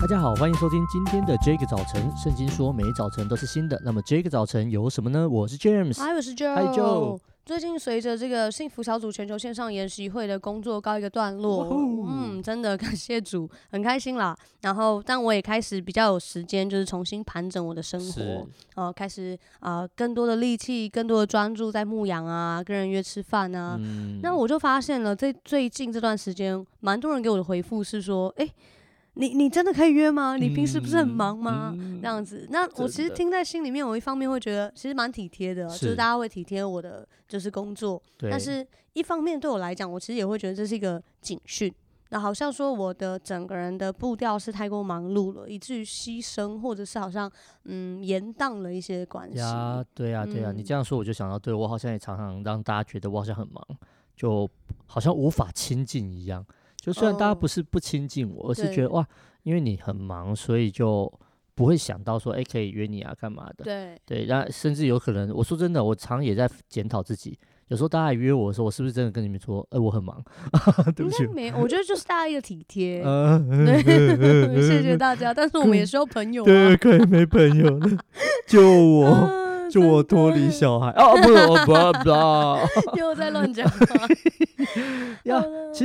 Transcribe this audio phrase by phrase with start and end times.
[0.00, 2.10] 大家好，欢迎收听今天的 Jake 早晨。
[2.16, 3.78] 圣经说，每一早晨都是新的。
[3.84, 5.28] 那么 Jake 早晨有什么呢？
[5.28, 6.54] 我是 James，嗨，我是 Joe。
[6.54, 7.20] 嗨，Joe。
[7.44, 11.68] 最近随着这个幸福小组全球线上研习会的工作告一个段落，
[12.08, 14.34] 嗯，真的感谢主，很开心啦。
[14.62, 18.22] 然后，但我也开始比较有时间，就是重新盘整我的生活，
[18.76, 23.76] 哦、呃，开始啊、呃，更多的力气，更多的专注在牧羊啊，跟人约吃饭啊。
[23.78, 28.48] 嗯、那我就发现了，在最近这段时间，蛮多人给我的回复是说，哎。
[29.20, 30.36] 你你真的可以约吗？
[30.36, 31.74] 你平时不是很忙吗？
[31.78, 41.72] 嗯、这样子，那我其实听在心里面，我一方面会觉得其实蛮体贴的，是就是大家会体贴我的就是工作，但是一方面对我来讲，我其实也会觉得这是一个警讯。
[42.12, 47.30] 那好像说我的整个人的步调是太过忙碌了，以至于牺牲或者是好像
[47.66, 49.38] 嗯延宕了一些关系。
[49.38, 53.64] 呀，对呀、啊，对呀、啊，嗯、你这样说我就想到，对我好像也常常让大家觉得我好像很忙，
[54.16, 54.48] 就
[54.86, 56.44] 好像无法亲近一样。
[56.80, 59.06] 就虽然大家不是不亲近我，哦、而是觉得哇，
[59.42, 61.12] 因为你很忙，所以就
[61.54, 63.64] 不会想到说，哎、欸，可以约你啊，干嘛的？
[63.64, 67.38] 对对，那甚至有可能，我说真的，我常也在检讨自己。
[67.68, 70.20] 有时候大家约我的时候，我是不是真的跟你们说，哎、欸，我很忙？
[70.96, 73.02] 对不起，没，我觉得就是大家一个体贴。
[73.02, 75.32] 对，谢谢大家。
[75.34, 76.46] 但是我们也需要朋友、啊。
[76.46, 77.98] 对，可以没朋友了，
[78.48, 79.40] 救我。
[79.70, 81.28] 就我脱离小孩哦，不
[81.64, 83.86] 不不， 又在乱讲话。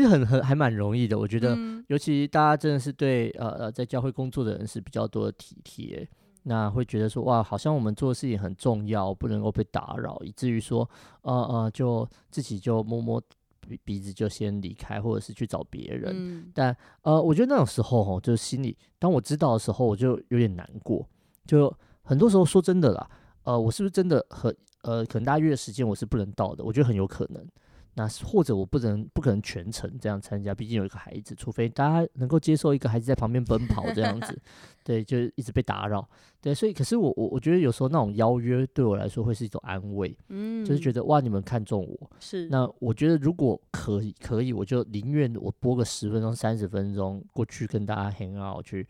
[0.04, 1.58] 呀，其实很很还蛮容易的，我觉得，
[1.88, 6.08] 尤其大家真的是对呃呃在教会工作的人是比较多的体贴，
[6.44, 10.90] 那会觉得说哇，好像我们做的事情很重要，不能够被打扰，以至于说
[11.22, 13.22] 呃呃就自己就摸摸
[13.62, 16.14] 鼻鼻子就先离开，或者是去找别人。
[16.16, 21.08] 嗯、但呃，我觉得那种时候哈，就是心里当我知道的时候，我就有点难过。
[21.48, 21.74] 就
[22.04, 23.10] 很多时候说真的啦。
[23.44, 26.64] 呃，我是不是真的很呃，可能大家约的时间我是不能到的？
[26.64, 27.48] 我觉得很有可能。
[27.98, 34.38] 那或者我不能不可能全程这样参加，毕竟有一个孩子，除非大家能够接受一个孩子在旁边奔跑这样子，
[34.84, 36.06] 对，就一直被打扰，
[36.42, 48.86] 对，所以可是我我我觉得有时候那种邀约对我来说会是一种安慰，嗯，就是觉得哇，你们看中我，是，那我觉得如果可以可以，我就宁愿我播个十分钟、三十分钟过去跟大家 hang out 去。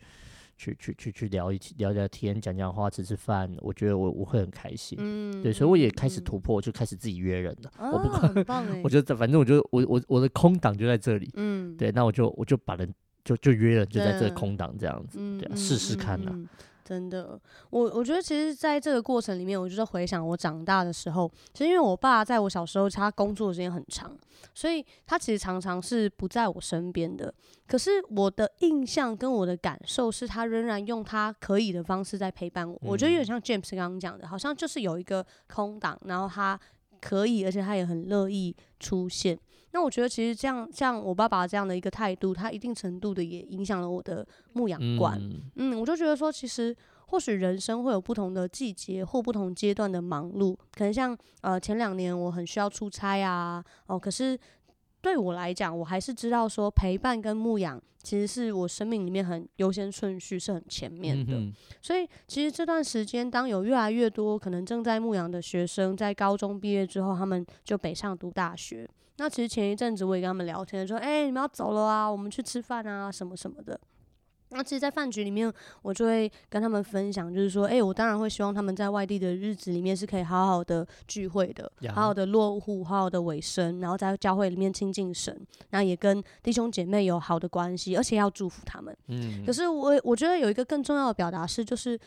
[0.56, 4.98] 去去去去聊一起聊聊天，讲讲话，吃吃饭，我觉得我我会很开心。
[5.00, 7.70] 嗯，对，所以我也开始突破，嗯、就开始自己约人了。
[7.76, 11.30] 啊、我不管，我觉得反正我就我我我的空档就在这里。
[11.34, 12.92] 嗯，对，那我就我就把人
[13.24, 16.34] 就就约了，就在这个空档这样子，对，对啊，试试看呢、啊。
[16.86, 17.36] 真的，
[17.70, 24.16] 我我觉得其实在这个过程里面，我就是回想我长大的时候，其实因为我爸在我小时候他工作的时间很长，
[24.54, 27.34] 所以他其实常常是不在我身边的。
[27.66, 32.76] 可是我的印象跟我的感受是他仍然用他可以的方式在陪伴我。
[32.76, 36.56] 嗯、我觉得有点像 James 刚刚讲的，好像就是有一个空档，然后他
[37.00, 39.36] 可以，而且他也很乐意出现。
[39.76, 45.18] 那我觉得其实这样，像我爸爸这样的一个态度，他一定程度的也影响了我的牧羊观。
[45.20, 46.74] 嗯，嗯，我就觉得说，其实
[47.08, 54.38] 或许人生会有不同的季节或不同阶段的忙碌，可能像呃前两年我很需要出差啊，哦，可是。
[55.06, 61.34] 对我来讲，我还是知道说陪伴跟牧养其实是我生命里面很优先顺序，是很前面的。
[61.34, 68.88] 嗯、所以其实这段时间，当有越来越多可能正在牧养的学生在高中毕业之后，他们就北上读大学。
[69.18, 73.78] 那其实前一阵子我也跟他们聊天，说：“哎，你们要走了啊，我们去吃饭啊，什么什么的。”
[74.50, 75.52] 那其实，在饭局里面，
[75.82, 85.34] 我就会跟他们分享，就是说，哎、欸，我当然会希望他们在外地的日子里面是可以好好的聚会的，好好的落户，好好的尾声，然后在教会里面亲近神，
[85.70, 88.96] 然后也跟弟兄姐妹有好的关系，而且要祝福他们。
[89.08, 91.98] 嗯，可是我我觉得有一个更重要的表达是，就是。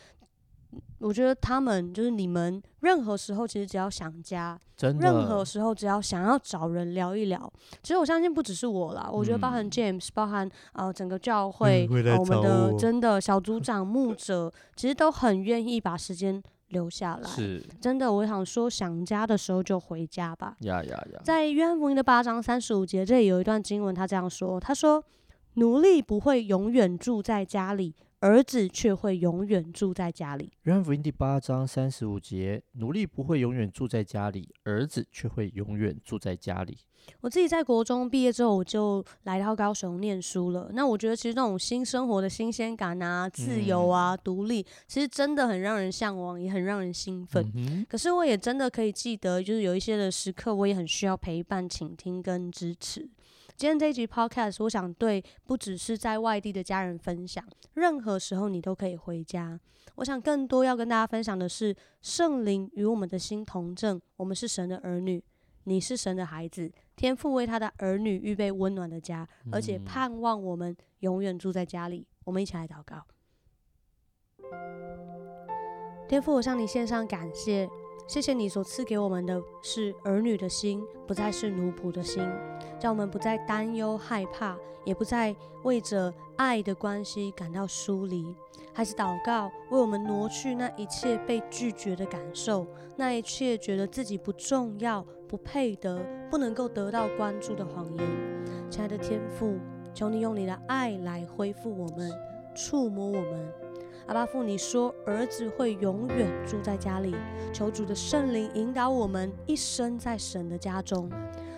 [0.99, 4.59] 我觉得他们就是你们，任何时候其实只要想家，
[4.99, 17.29] 任何时候只要想要找人聊一聊，其实我相信不只是我啦，嗯、我觉得包含 James，包含啊、呃、整个教会，我们的真的小组 长、牧者，其实都很愿意把时间留下来。
[17.29, 20.55] 是，真的，我想说，想家的时候就回家吧。
[20.59, 21.21] 呀呀呀！
[21.23, 25.03] 在约翰福音的八章三十五节，这里有一段经文，他这样说：“他说，
[25.53, 30.51] 奴隶不会永远住在家里。”儿子却会永远住在家里。
[30.63, 36.79] 约翰福音第八章三十五节：奴隶不会永远住在家里，儿子却会永远住在家里。
[37.21, 40.69] 我自己在国中毕业之后，我就来到高雄念书了。
[40.73, 47.49] 那我觉得，其实那种新生活的新鲜感啊、自由啊、独立，其实真的很让人向往，也很让人兴奋。
[47.55, 53.07] 嗯、可是，我也真的可以记得，就是有一些的时刻，我也很需要陪伴、倾听跟支持。
[53.59, 59.59] 今天这一集 Podcast，我想对不只是在外地的家人分享，任何时候你都可以回家。
[59.95, 65.21] 我想更多要跟大家分享的是，圣灵与我们的心同证，我们是神的儿女。
[65.65, 72.07] 你是神的孩子，天父为他的儿女预备温暖的家，而且盼望我们永远住在家里。
[72.23, 73.05] 我们一起来祷告。
[76.07, 77.69] 天父，我向你献上感谢，
[78.09, 82.27] 谢谢你所赐给我们的是儿女的心，不再是奴仆的心，
[82.79, 88.35] 叫我们不再担忧害怕，也不再为着爱的关系感到疏离。
[88.73, 92.65] 还是祷告，为我们挪去那一切被拒绝的感受，
[92.95, 98.07] 那一切觉得自己不重要、不配得、不能够得到关注的谎言。
[98.71, 99.59] 亲爱的天父，
[99.93, 102.11] 求你用你的爱来恢复我们，
[102.55, 103.53] 触摸我们。
[104.09, 107.13] 阿爸父，你说儿子会永远住在家里，
[107.53, 111.07] 求主的圣灵引导我们一生在神的家中。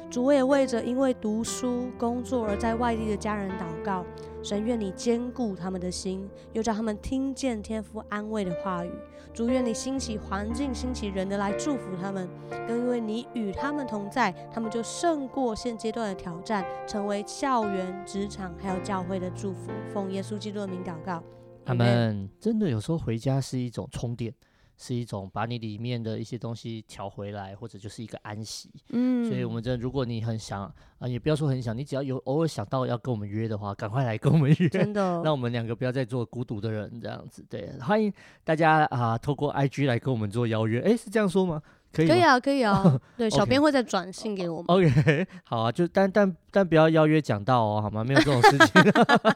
[0.09, 4.05] 主，我也为着因为读书、工作而在外地的家人祷告，
[4.43, 8.91] 神愿你坚固他们的心，又叫他们听见天父安慰的话语。
[9.33, 12.27] 主，愿你兴起环境、兴起人的来祝福他们，
[12.67, 19.71] 更因为你与他们同在，他们就胜过现阶段的挑战，成为校园、职场还有教会的祝福。
[19.93, 21.23] 奉耶稣基督的名祷告。
[21.65, 24.33] 他们真的有时候回家是一种充电，
[24.77, 28.69] 是一种把你里面的一些东西调回来，或者就是一个安息。
[28.89, 30.63] 嗯，所以我们真的，如果你很想
[30.97, 34.69] 啊，也不要说很想，你只要有偶尔想到要跟我们约的话，赶快来跟我们约。
[34.69, 37.45] 真的， 让我们两个不要再做孤独的人这样子。
[37.49, 38.11] 对，欢迎
[38.43, 40.81] 大家啊，透过 IG 来跟我们做邀约。
[40.81, 41.61] 诶，是这样说吗？
[41.93, 42.99] 可以，可以啊，可以啊。
[43.17, 44.65] 对，小编会再转信给我们。
[44.67, 48.03] OK， 好啊，就但但但不要邀约讲到哦，好吗？
[48.03, 48.81] 没有这种事情。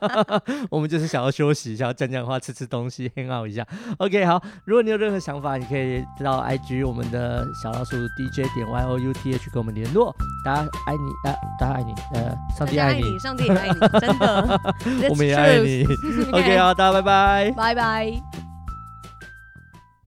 [0.72, 3.66] 我们就是想要休息一下，讲讲话，吃吃东西，hang out 一下。
[3.98, 4.42] OK，好。
[4.66, 10.16] 如果你有任何想法，你可以到 IG 我们的小老鼠 DJ 点 Y O U T H 跟我们联络。
[10.46, 14.60] 大家爱你，呃，大家爱你，呃，上帝爱你，上帝爱你，真的。
[15.10, 15.84] 我们也爱你。
[16.31, 18.44] OK，好，大家拜拜，拜拜。